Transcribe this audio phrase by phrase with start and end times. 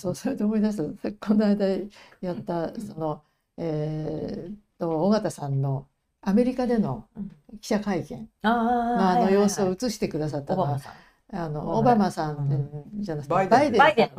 [0.00, 1.12] そうそれで思い出した。
[1.12, 1.66] この間
[2.20, 3.22] やったその、
[3.58, 5.86] えー、と尾形さんの
[6.22, 7.06] アメリカでの
[7.60, 10.80] 記者会見のあの様子を映してくださったのは。
[11.32, 13.78] あのオバマさんじゃなくてバイデン。
[13.78, 14.10] バイデン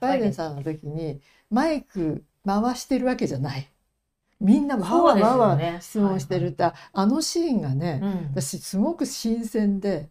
[0.00, 1.20] バイデンさんの時に
[1.50, 3.70] マイク回してるわけじゃない。
[4.40, 10.08] みんなわわわわ質問してるって、あのシーンがね、私すごく新鮮で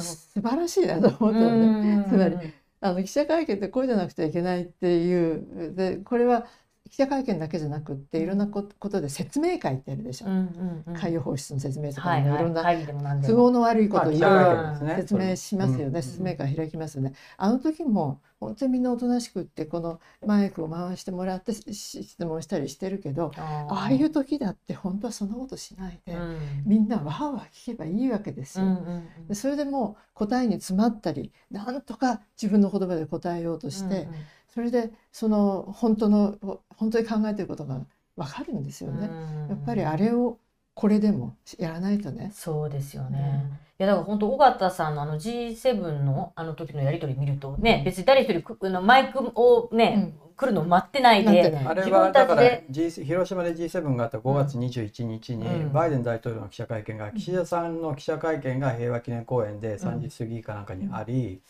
[0.00, 2.06] 素晴らしいなと思ったのね。
[2.08, 2.36] つまり
[2.80, 5.32] あの記者会見ってこうじゃなくちゃいけないってい
[5.70, 5.74] う。
[5.74, 6.46] でこれは
[6.88, 17.14] 記者会見だけじゃなくっていろんなことで説明会ってあるでしょ、うんうんうん、海洋放出の説明とか、ね、はいはい、いろんな都合の悪いことをいろいろ説明しますよね、説明会開きますよね。
[17.36, 28.66] あの時も本当にみんなおとなしくってこのマイクを回してもらって質問したりしてるけどああいう時だって本当はそんなことしないで、うん、みんなわーわー聞けばいいわけですよ。
[28.66, 34.14] うんうんうん、それでも答えに詰まったりなんとか自分の言葉で答えようとして、うんうん
[34.56, 36.38] それでその本当の
[36.78, 37.82] 本当に考えてることが
[38.16, 39.10] 分かるんですよね。
[39.50, 40.38] やっぱりあれを
[40.72, 42.32] これでもやらないとね。
[42.34, 43.18] そうですよね。
[43.44, 61.40] うん、いやだから本当尾形さんのあの G7 のあの時のやり取り見るとね別に誰一人のマイクをね、うん、来るの待ってないであれはだから、G、広島で G7 があった5月21日に、うん、バイデン大統領の記者会見が、岸田さんの記者会見が平和記念公園で3時過ぎかなんかにあり、3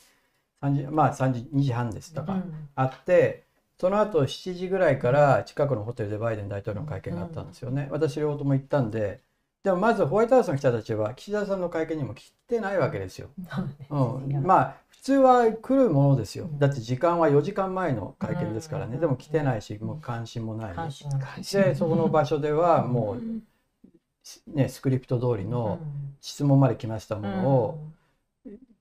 [0.60, 3.44] 時まあ3時2時半ですとか、うん、あって
[3.78, 9.20] その後7時ぐらいから近くのホテルでバイデン大統領の会見があったんですよね、うん、私両方とも行ったんで
[9.66, 13.30] でもまずホワイトハウスの記者たちは岸田さんの会見にも来てないわけですよ。
[13.90, 16.48] うん、まあ普通は来るものですよ。
[16.58, 20.90] だって時間は4時間前の会見ですからね、でも来てないしもう関心もないで
[21.74, 25.80] そこの場所ではもう、ね、スクリプト通りの
[26.20, 28.05] 質問まで来ましたものを、大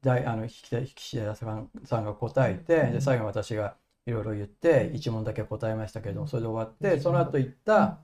[0.05, 7.99] あの岸田さんさんが答えて、で最後私がいろいろ言って1問だけ答えましたけどそれで終わってその後言った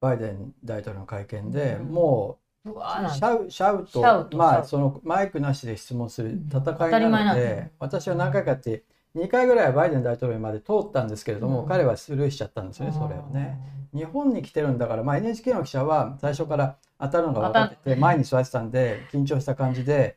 [0.00, 6.60] バイデン大統領の会見でもうシャウシャウトまあそのマイクなしで質問する戦
[6.98, 8.84] いなので私は何回かって
[9.16, 13.58] 2回ぐらいはバイデン大統領まで通ったんですけれども、彼はスルーしちゃったんですよねそれをね。
[13.92, 20.16] 日本に来てるんだから、まあ、NHK の記者は最初から当たるのが分かってて前に座ってたんで緊張した感じで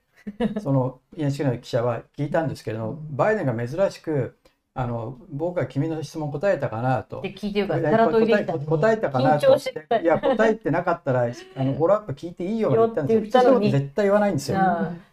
[0.62, 4.36] その NHK の記者は聞いたんですけれども、バイデンが珍しく
[4.76, 7.22] あの僕は君の質問答えたかなと。
[7.22, 9.56] 聞いてるから、答えたかなと。
[10.02, 11.22] いや、答えてなかったら、
[11.56, 13.44] あのフォローアップ聞いていいよって言ったんですよ。
[13.44, 14.58] そのこと絶対言わないんですよ。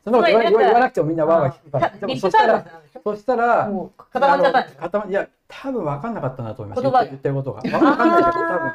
[0.02, 1.90] そんなこと言わなくてもみんなわーわー聞くから。
[1.90, 2.66] でもそしたら、
[3.04, 3.70] そしたら、
[4.12, 7.06] 固まっちゃったいや、多分分かんなかったなと思います。
[7.08, 7.60] 言ってることが。
[7.60, 8.72] 分かんないけど、多分。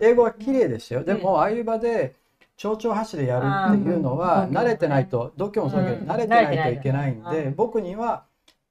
[0.00, 1.04] 英語は綺麗ですよ。
[1.04, 2.14] でも、ああいう場で、
[2.56, 8.24] 蝶々橋でやるっていうのは慣れてないと度胸もそうだけど慣れてないといけないんで僕には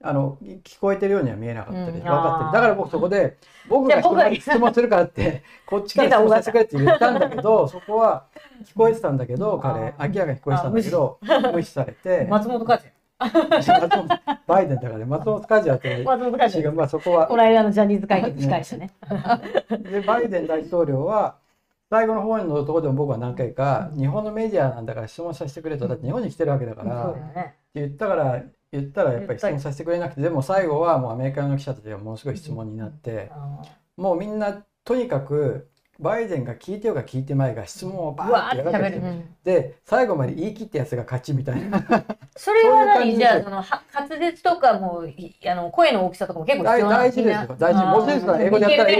[0.05, 2.51] あの聞こえてるようには見えなかったり分かってる。
[2.51, 3.37] だから僕そこで
[3.69, 4.01] 僕が
[4.35, 8.25] 質問するからって こっちから質問させてくれって言ったんだけどそこは
[8.65, 11.19] 聞こえてたんだけど彼明らかに聞こえてたんだけど
[11.53, 11.71] 無視。
[11.71, 12.27] されて。
[12.29, 12.81] 松本和
[14.45, 16.71] バイデンだから松本和也って松本和也。
[16.71, 18.89] まあそこはこの間のジャニーズ会見司会者ね。
[19.69, 21.35] でバイデン大統領は
[21.93, 33.29] 最後の方のところでも僕は何回か、日本のメディアなんだから質問させてくれとだって日本に来てるわけだから、って言ったから言ったらやっぱり質問させてくれなくてでも最後はもうアメリカの記者たちがものすごい質問になって、
[33.95, 35.69] もうみんなとにかく
[36.03, 39.01] バイデンが聞いてようが聞いてまいが質問をバーってやられて、
[39.43, 41.81] で最後まで言い切ったやつが勝ちみたいな。
[42.35, 43.15] それは何？
[43.15, 45.03] じゃあその滑舌とかも
[45.45, 47.55] あの声の大きさとかも結構必要大事ですよ。
[47.57, 47.85] 大事。
[47.85, 48.99] もちろん英語でやったらい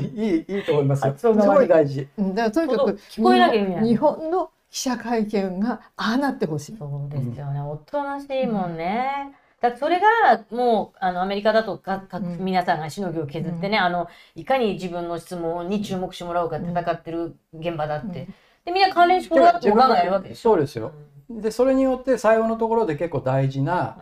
[0.00, 1.14] いいいいいと思いますよ。
[1.16, 6.76] すごい大事だからとにかく聞こえなきゃ日本の記者会見がああなってほしい。
[6.78, 18.28] そうですよね、おとなしいもんね、うんだそれがもうあのアメリカだとかか皆さんがしのぎを削ってね、うん、あのいかに自分の質問に注目してもらおうか戦ってる現場だって、
[18.64, 20.92] でみんな関連しフォローアップを考えるわけですそうですよ、
[21.30, 23.98] でそれによって最後のところで結構大事な、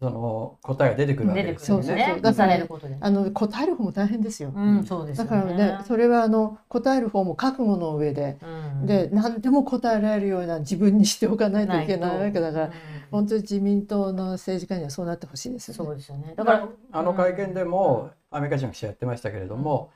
[0.00, 1.84] その答えが出てくるわけですよね。
[1.84, 2.20] そうそうそう。
[2.22, 2.66] だから、
[3.00, 4.50] あの答える方も大変ですよ。
[4.56, 8.38] うん、そうです、ね、だからね、それはあの答える方も覚悟の上で、
[8.80, 12.72] うん、で何でも答えられるような自分にしておかないといけないわけだから、うん、
[13.10, 15.76] 本当に自民党の政治家にはそうなってほしいですよね。
[15.76, 16.34] そうですよね。
[16.36, 19.90] だからあの会見でも、アメリカ人の記者やってましたけれども。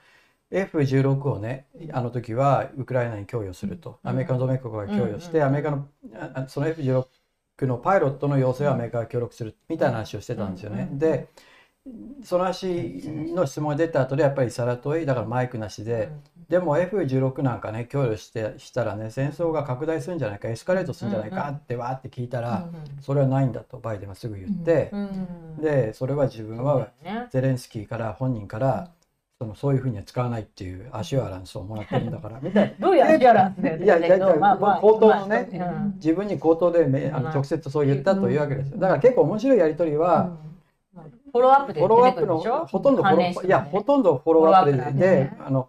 [0.51, 5.89] F16 をねあの時はウクライナに供与するとアメリカの同盟国が供与してアメリカの
[6.49, 7.07] その F16
[7.63, 10.89] のパイロットの要請をアメリカが協力するみたいな話をしてたんですよね。
[10.93, 11.29] で
[12.23, 13.03] その話
[13.35, 16.11] の質問が出た後でやっぱりさら問いだからマイクなしで、
[16.49, 22.69] でも F16 なんかね供与してしたらね戦争が拡大するんじゃないかエスカレートするんじゃないかってわーって聞いたら、
[23.01, 24.91] それはないんだとバイデンはすぐ言って、
[25.61, 26.89] でそれは自分は
[27.31, 28.91] ゼレンスキーから本人から、
[29.39, 32.75] そのそういうふうには使わないっていうアシュアランスをもらってるんだからみたいな。
[32.87, 35.49] どういうアシュアランスいやいやいや、まあ口頭のね、
[35.97, 38.79] 自分に口頭でめあの直接そう言ったというわけですよ。
[38.79, 45.69] だから結構面白いやり取りは、フォローアップでフォローアップのほとんどフォローいやほとんどフォローアップでで、あの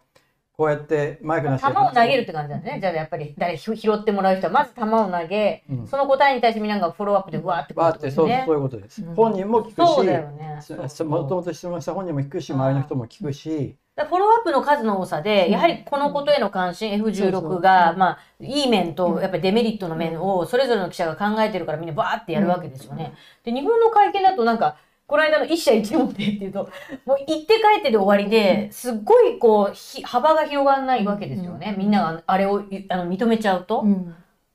[0.57, 2.79] こうやってマイクなし球を投げるって感じなんですね。
[2.79, 9.03] じゃあやっぱり誰拾ってもらう人はまず球を投げ、うん、その答えに対してみんながフォローアップでわーってわーってそうそういうことです。
[9.03, 10.59] うん、本人も聞くし、そうだよね。
[11.03, 13.75] もともと質問した本人も聞くし、周りの人も聞くし。
[13.97, 23.13] フォローアップの数の多さで、やはりこのことへの関心、F16 が、まあ、いい面と、やっぱりデメリットの面を、それぞれの記者が考えてるからみんなバーってやるわけですよね。
[23.45, 24.75] で、日本の会見だとなんか、
[25.07, 26.69] この間の一社一問でっていうと、
[27.05, 31.75] もう行って帰ってで終わりで、すっごいこう、幅が広がらないわけですよね。
[31.77, 33.85] みんながあれをあの認めちゃうと。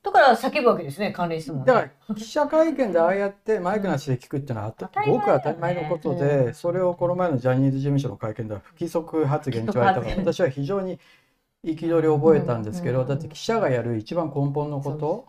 [0.02, 4.74] だから叫ぶわけですね、関連質問、だから記者会見でああやってマイクなしで聞くっていうのは
[5.06, 10.98] ごく当たり前のことで、それをこの前のジャニーズ事務所の会見では不規則発言と言われたから、私は非常に
[11.62, 15.28] 憤りを覚えたんですけど、だって記者がやる一番根本のこと。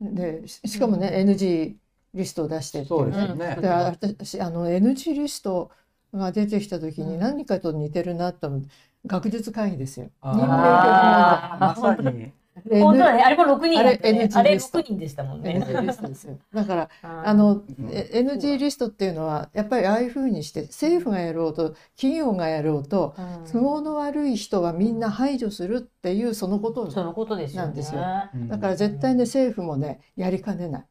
[0.00, 1.74] でしかもね、NG
[2.14, 3.58] リストを出してそうですね。
[3.60, 5.70] で私あの NG リスト
[6.12, 8.68] が出てきた時に何かと似てるなと思って、
[9.06, 10.10] 学術会議ですよ。
[10.22, 12.32] 任命まさに。
[12.70, 13.22] 本当だね。
[13.24, 14.38] あれも6人、あれ NG リスト。
[14.38, 15.60] あれ6人でしたもんね。
[15.60, 16.38] NG リストですよ。
[16.54, 23.16] だから、あの、NG リストっていうのは、やっぱりああいうふうにして、政府がやろうと、企業がやろうと、
[23.52, 28.00] 都合の悪い人はみんな排除するっていう、そのことなんですよ。
[28.48, 30.84] だから絶対ね、政府もね、やりかねない。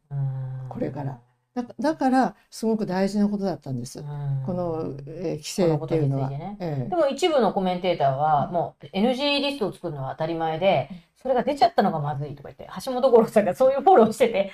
[0.74, 1.20] これから。
[1.56, 4.04] だだからすごく大事なことだったんです。
[4.46, 6.30] この、えー、規制っていうのは。
[6.30, 10.90] ねええ、でも一部のコメンテーターはもう NG リストを作るのは当たり前で、
[11.22, 14.52] それが出ちゃったのがまずいとか言って、橋本五郎さんがそういうフォローしてて、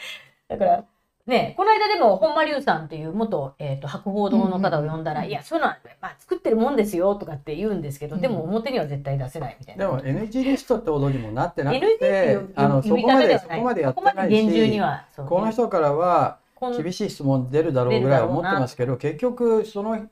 [0.50, 0.86] だから
[1.30, 9.86] ね、この間でも本間龍さんっていう元、えーと、博報堂の方を呼んだら、いやそういうのは、まあ、作ってるもんですよとかって言うんですけど、うん、でも表には絶対出せないみたいな。
[9.86, 16.40] でも NG リストってほどにもなってなくてあのそこまでそこまでやってないし厳重には、ね、この人からは
[16.82, 20.08] 厳しい質問出るだろうぐらい思ってますけど結局その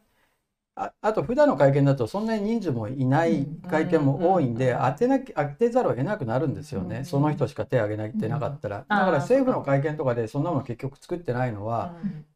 [0.79, 11.95] ああと普段の会見だとそんなに人数もいない会見も多いんで当てなき当てざるを得なくなるんですよね、その人しか手を挙げないってなかったら、だから政府の会見とかでそんなもの結局作ってないのは、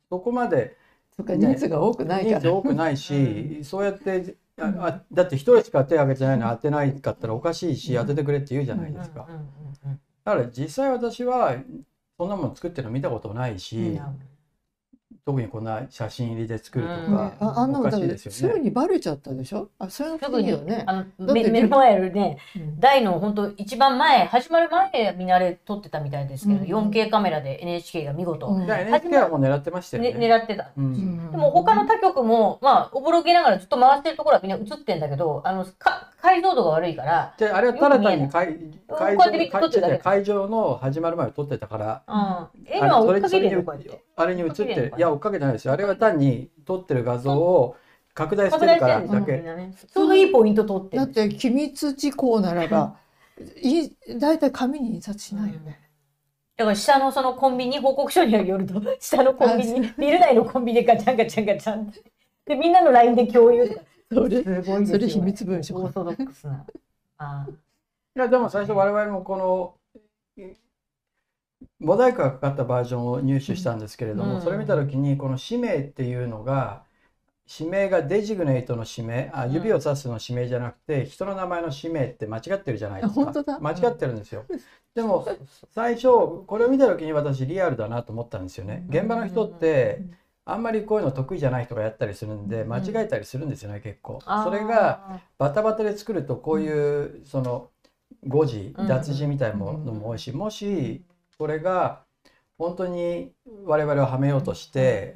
[0.10, 0.76] そこまで、
[1.20, 9.28] ね、人数が多くない人数多くないし、そうやってあだって一人しか手を挙げてないの当てないかったらおかしいし当ててくれって言うじゃないですか。
[10.24, 11.56] だから実際私は
[12.18, 14.00] そんなもの作ってるの見たことないし、
[15.24, 19.70] 特にこんな写真入りで作るとか、うん、ああんなのすぐにバレちゃったでしょ？
[19.78, 20.84] あそれはすぐによね。
[20.88, 38.58] あの目の前るね、うん、台の本当一番前始まる前みんなあれ撮ってたみたいですけど、うん、4K カメラで NHK が見事、うん、NHK はもう狙ってましたよね、ね、狙ってた、うん、でも他の他局もまあおぼろげながらずっと回してるところはみんな映ってんだけどあのか解像度が悪いからであれはただ単に会
[38.88, 43.66] 会場会場の始まる前を撮ってたから、うん、絵は追っかけてる
[44.16, 45.74] あれに映っていや追っかけてないですよ。
[45.74, 47.76] あれは単に撮ってる画像を
[48.14, 49.42] 拡大してるからだけ、
[49.94, 52.98] ちょうどいいポイント撮ってだって機密事項ならば
[53.62, 55.80] い大体紙に印刷しないよね、
[56.58, 61.92] だから下のそのコンビニ報告書によると下のコンビニビル内のコンビニでガチャンガチャンガチャン
[62.46, 63.82] でみんなの LINE で共有とか
[64.14, 66.66] それすごいそれ秘密文書オーソドックスな。
[67.18, 67.48] あ
[68.16, 69.76] いやでも最初我々もこの
[71.80, 76.84] モザイクがかかったバージョンを入手したんですけれども、うん、それ見た時にこの氏名っていうのが
[77.60, 83.60] 指名がデジグネートの指名あ指を指すの指名じゃなくて、うん、人の名前の指名って間違ってるじゃないですか。
[83.60, 84.46] 間違ってるんですよ、
[84.96, 85.28] でも
[85.74, 86.08] 最初
[86.48, 88.86] これを見た時に私リアルだなと思ったんですよね。
[88.90, 90.02] 現場の人って
[90.52, 94.20] あんまりこういうの得意じゃない人がやったりするんで間違えたりするんですよね、結構。
[94.44, 97.70] それがバタバタで作るとこういうその
[98.28, 101.04] 誤字脱字みたいなものも多いしもし
[101.38, 102.04] これが
[102.58, 103.32] 本当に
[103.66, 105.16] 我々をはめようとして、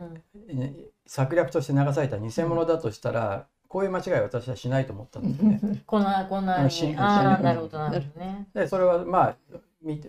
[1.06, 5.84] 策略として流された偽物だとしたら、こういう間違いは私はしないと思ったんですね。
[5.86, 6.04] こん。
[6.04, 8.48] なこんなにああなるほどなるほどね。
[8.54, 9.36] でそれはまあ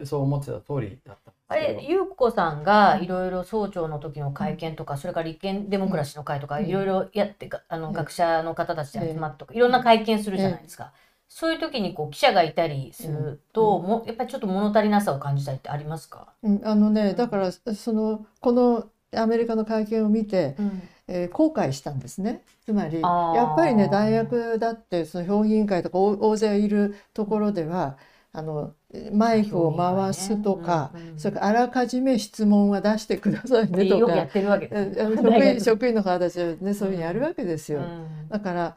[0.05, 1.26] そう思ってた通りだった。
[1.49, 10.93] あれ優子さんがいろいろ総長の時の会見とか、それから立憲デモクラシーの会とかいろいろやってあの学者の方たちで集まってとかいろんな会見するじゃないですか。
[11.29, 22.43] そういう時にこう記者がいたりすると、うん、もやっぱりちょっと物足りなさを感じたりってありますか、うん、あのねだからそのこのアメリカの会見を見て、うん、えー、後悔したんですね。
[22.65, 27.97] つまりやっぱりね大学だってその評議員会とか大勢いるところでは
[28.33, 28.75] あの
[29.13, 34.29] マイクを回すとか、ねうんうん、それからあらかじめ質問は出してくださいねとか。
[34.33, 37.81] 職員 職員の方たちはねそういうふうにやるわけですよ。
[37.81, 38.77] うん、だから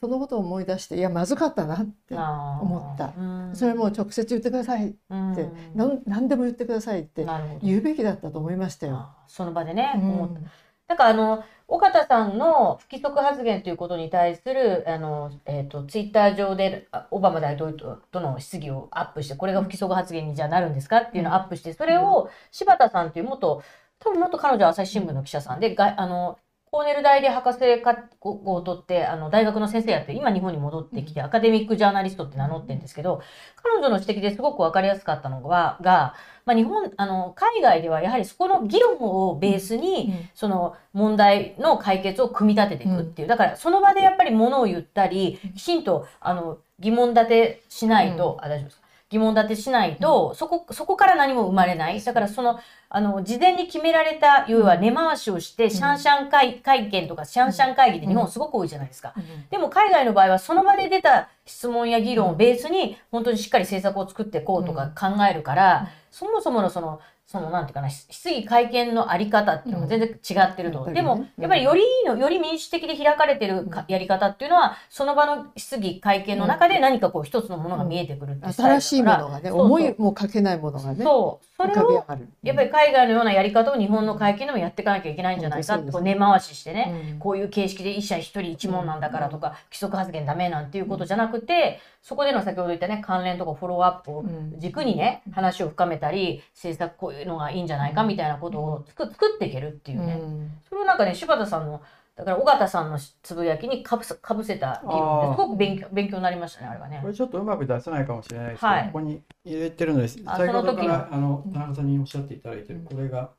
[0.00, 7.26] そのことを思い出していやまずかったなって思った、うん、それも直接言ってくださいって、うん、何でも言ってくださいって
[7.62, 9.08] 言うべきだったと思いましたよ。
[9.26, 10.40] その場でね、思った
[10.88, 20.98] なんかあの尾形さんの不規則発言ということに対するあの、えーと、ツイッター上でオバマ大統領との質疑をアップしてこれが不規則発言にじゃあなるんですか？
[20.98, 23.62] っていうのをアップしてそれを柴田さんという元
[23.98, 26.38] 多分元彼女は朝日新聞の記者さんでがあの
[26.74, 33.22] コーネル大で博士課を取ってあの大学の先生やって今日本に戻ってきてアカデミックジャーナリストって名乗ってるんですけど
[33.62, 48.83] 彼女の指摘ですごく分かりやすかったのががまあ、日本あの海外ではやはりそこの議論をベースに、うん、その問題の解決を組み立てていくっていう、だからその場でやっぱりものを言ったりきちんとあの疑問立てしないと、あ大丈夫ですか？
[49.14, 52.02] 疑問立てしないと、そこそこから何も生まれない。
[52.02, 59.14] だからそのあの、事前に決められた、要は根回しをして、シャンシャン会会見とかシャンシャン会議って日本すごく多いじゃないですか。
[59.50, 67.00] でも海外の場合はその場で出た質問や議論をベースに、本当にしっかり政策を作っていこうとか考えるから、そもそものその、
[67.34, 70.84] その、なんていうかな、質疑会見のあり方っていうのが全然違ってると。
[70.84, 81.02] うん、でも、やっぱりよりいいの、より民主的で開かれてるやり方っていうのは、その場の質疑会見の中で何かこう一つのものが見えてくるっていう新しいものがね、思いもかけないものがね。
[81.02, 81.46] そう。
[81.56, 82.04] それを、
[82.44, 94.24] やっぱり海外のようなやり方を日本の会見でもやっていかなきゃいけないんじゃないかって、こう根回ししてね、こういう形式で一社一人一問なんだからとか、規則発言ダメなんていうことじゃなくて、そこでの先ほど言ったね、関連とかフォローアップを
[94.58, 100.20] 軸にね、話を深めたり、政策こういうのがいいんじゃないかみたいなことを作っていけるっていうね。
[100.68, 101.82] それをなんかね、柴田さんの、
[102.16, 107.00] だから尾形さんのつぶやきにかぶかぶせた理由ですごく勉強勉強になりましたね、あれはね。
[107.02, 110.22] これちょっとうまく出せないかもしれないですけど、はい、ここに入れてるのです。
[110.22, 113.30] 先ほどからあの田中さんにおっしゃっていただいてる、これが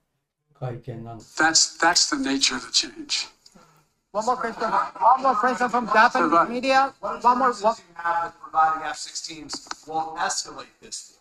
[0.59, 1.41] 会見なんです。
[1.41, 3.29] That's, that's the nature of the change.
[4.11, 4.71] One more question.
[4.71, 6.93] One more question from Japanese media.
[7.01, 7.51] One more.
[7.51, 7.75] One.
[8.41, 11.19] Providing F-16s won't escalate this?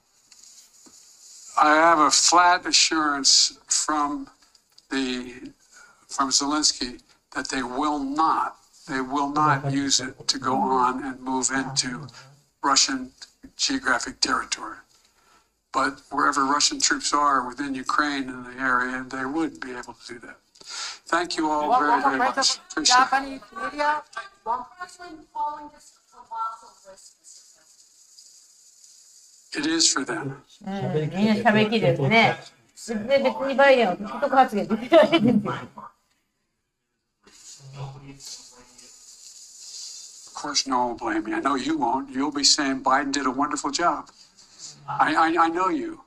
[1.57, 4.29] I have a flat assurance from
[4.91, 5.53] the
[6.09, 7.01] from Zelensky
[7.35, 8.57] that they will not.
[8.89, 12.07] They will not use it to go on and move into
[12.63, 13.11] Russian
[13.57, 14.77] geographic territory.
[15.73, 20.15] But wherever Russian troops are within Ukraine in the area, they would be able to
[20.15, 20.37] do that.
[21.07, 22.59] Thank you all very, very much.
[22.71, 23.43] Appreciate it.
[29.56, 30.36] It is for them.
[30.62, 32.38] みんな喋りきですね。
[32.88, 35.54] で、別にバイデンは不得発言できないですよ。
[40.32, 41.34] Of course, no one will blame me.
[41.34, 42.10] I know you won't.
[42.10, 44.10] You'll be saying Biden did a wonderful job.
[44.88, 46.00] I, I, I know you.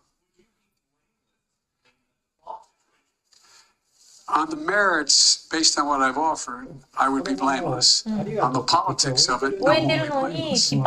[4.30, 6.68] On the merits, based on what I've offered,
[6.98, 8.06] I would be blameless.
[8.06, 10.72] On the politics of it, no one be blameless.
[10.74, 10.84] And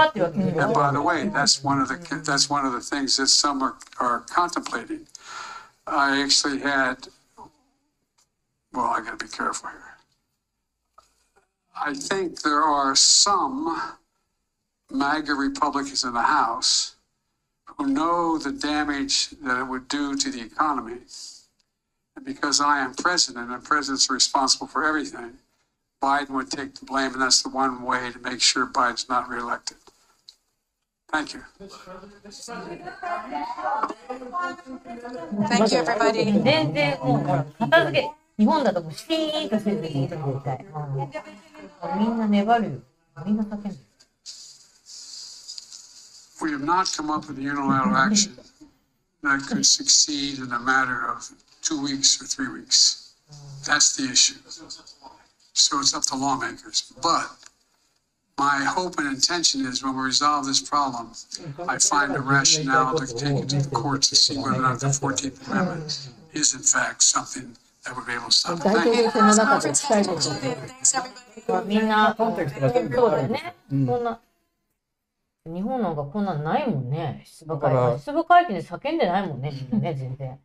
[0.75, 3.77] by the way, that's one of the that's one of the things that some are,
[3.99, 5.07] are contemplating.
[5.87, 7.09] I actually had.
[8.73, 9.97] Well, I got to be careful here.
[11.83, 13.95] I think there are some
[14.91, 16.97] MAGA Republicans in the House
[17.65, 20.99] who know the damage that it would do to the economy
[22.24, 25.34] because I am president and president's responsible for everything,
[26.02, 29.30] Biden would take the blame, and that's the one way to make sure Biden's not
[29.30, 29.78] reelected.
[31.12, 31.42] Thank you.
[35.48, 36.44] Thank you, everybody.
[36.44, 40.66] 全然もう片付け、日本だともうシーンとしてる絶対。
[41.98, 42.72] みんな粘るよ。
[43.26, 43.76] みんな叫んでる。
[46.42, 48.36] We have not come up with a unilateral action
[49.24, 51.32] that could succeed in a matter of
[51.62, 53.14] two weeks or three weeks.
[53.66, 54.36] That's the issue.
[55.54, 56.94] So it's up to lawmakers.
[57.02, 57.30] But
[58.38, 61.12] my hope and intention is when we resolve this problem,
[61.68, 64.80] I find a rationale to take it to the courts to see whether or not
[64.80, 68.64] the 14th Amendment is in fact something that would be able to stop it.
[68.64, 71.66] Thank you.
[71.66, 72.36] みんな、そう
[73.12, 73.56] だよね。
[73.70, 74.20] そんな。
[75.46, 77.24] 日本なんかこんなんないもんね。
[77.26, 78.00] 出馬会見。
[78.00, 80.40] 出馬会見で叫んでないもんね、みんなね、全然。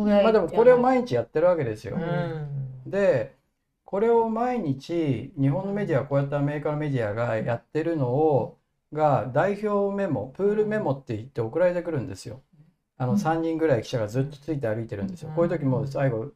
[0.00, 1.96] まあでもこれを毎日やってるわけですよ。
[1.96, 3.34] うん、で
[3.84, 8.58] これを毎日日本のメディアこうやってアメリカのメディアがやってるのを
[8.92, 12.40] が代表メモプールメモって言って送られてくるんですよ。
[12.98, 15.32] あの3人ぐらい記者がずっとついて歩いてるんですよ。
[15.34, 16.32] こういう時も最後記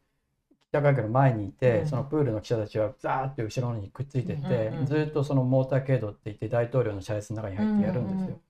[0.72, 8.40] 者会見の前にいて、うん、そのプールの記者たちはザーって後ろにくっついてって、うん、ずっとそのモーター経度って言って大統領の車列の中に入ってやるんですよ。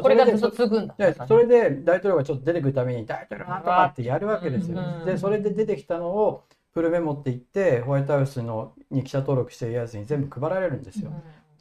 [0.00, 4.78] これがずっと続くんだ、ね、それで大統領がちょっと出てくるために大統領なんとかってやるわけですよ。
[5.04, 11.12] でそれで出てきたのをフルメモって言ってホワイトハウスのに記者登録してるやつに全部配られるんですよ。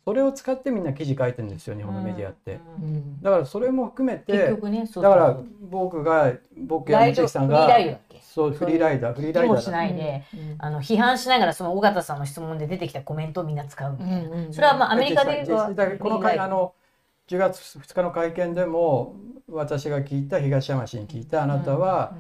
[0.04, 2.60] それを使ってみんな記事書いてるんですよ日本のメディアって、
[3.22, 4.58] だからそれも含めて、ね、
[4.96, 5.38] だから
[5.70, 7.70] 僕が僕や道さんが
[8.22, 10.24] そうフリーライダーフリーライダーしないで、
[10.58, 15.46] あの批判しながらその尾形さんの質問で出てきたコメントをみんな使うみたいな、それはまあアメリカで
[16.00, 16.74] この会あの
[17.32, 19.16] 10月2日の会見でも
[19.48, 22.14] 私が聞いた東山氏に聞いたあなたは、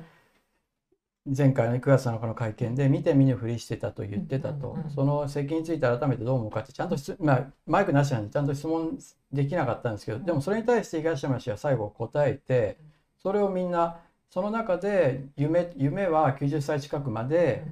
[1.25, 8.98] 前回の9月7日の会見で見て見ぬふりしてたと言ってたと、その責任について改めてどう思うかってちゃんとまあ、マイクなしなんでちゃんと質問
[9.34, 12.77] できなかったんですけどでもそれに対して東山氏は最後答えて
[13.22, 13.98] それをみんな
[14.30, 17.65] その中で夢夢は90歳近くまで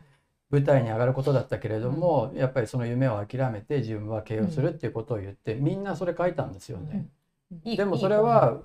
[0.52, 7.08] 舞台に上がることだったけれども、やっぱりその夢を諦めて自分は形容するっていうことを言ってみんなそれ書いたんですよね。
[7.52, 8.62] でもそれは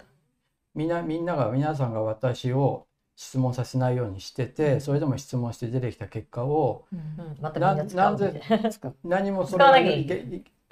[0.75, 2.87] みんなみんなが皆さんが私を
[3.17, 6.85] 質問させないようにしてて、それでも質問して出てきた結果を、
[7.41, 8.41] なぜ
[9.05, 9.73] 何もそれを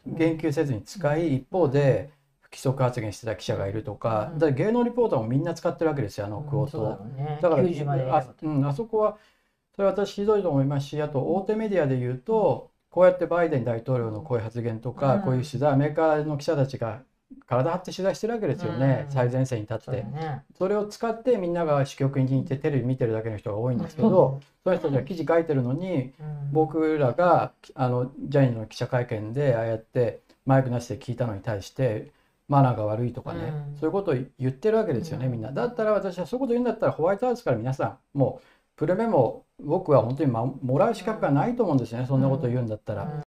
[0.04, 7.06] 言及せずに使い、一方で不規則発言してた記者がいるとか、だ芸能リポーターもみんな使ってるわけですよあのクオート、
[7.40, 7.62] だから
[8.16, 9.18] あ,、うん、あそこは
[9.76, 17.02] それ私ひどいと思いますしあと大手メディアで言うとこうやってバイデン大統領のこういう発言とか、こういう取材アメリカの記者たちが
[17.46, 20.06] 体張って取材してるわけですよね、最前線に立って。
[20.58, 26.12] そ、れを使ってみんなが支局に行ってテレビ見てるだけの人が多いんですけど、その人たちは記事書いてるのに、
[26.52, 32.12] 僕らがあのジャニーの記者会見でああやってマイクなしで聞いたのに対して
[32.48, 35.52] マナーが悪いとかね、そういうことを言ってるわけですよねみんな。
[35.52, 38.46] だったら私はそういうこと言うんだったらホワイトハウスから皆さんもう
[38.76, 43.22] プレメモ僕は本当にもらう資格がないと思うんですねそんなこと言うんだったら。